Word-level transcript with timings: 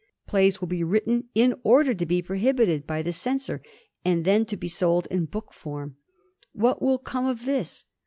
Plays 0.25 0.59
will 0.59 0.67
be 0.67 0.83
written 0.83 1.25
in 1.35 1.53
order 1.63 1.93
to 1.93 2.05
be 2.07 2.23
prohibited 2.23 2.87
by 2.87 3.03
the 3.03 3.13
censor 3.13 3.61
and 4.03 4.25
then 4.25 4.45
to 4.47 4.57
be 4.57 4.67
sold 4.67 5.05
in 5.11 5.25
book 5.25 5.53
form. 5.53 5.95
What 6.53 6.81
will 6.81 6.97
come 6.97 7.27
of 7.27 7.45
this? 7.45 7.85